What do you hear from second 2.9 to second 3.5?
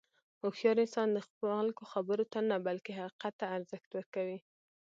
حقیقت ته